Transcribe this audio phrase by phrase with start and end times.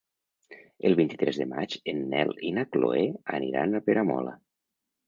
[0.89, 3.05] El vint-i-tres de maig en Nel i na Chloé
[3.39, 4.37] aniran a Peramola.